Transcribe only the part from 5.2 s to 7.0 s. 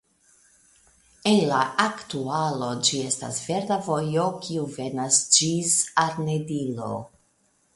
ĝis Arnedillo.